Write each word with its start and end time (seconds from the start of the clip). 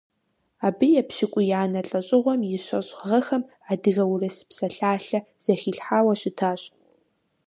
Абы 0.67 0.87
епщыкӀуиянэ 1.01 1.81
лӀэщӀыгъуэм 1.89 2.41
и 2.43 2.57
щэщӀ 2.65 2.91
гъэхэм 3.07 3.43
«Адыгэ-урыс 3.71 4.37
псалъалъэ» 4.47 5.19
зэхилъхьауэ 5.43 6.13
щытащ. 6.19 6.61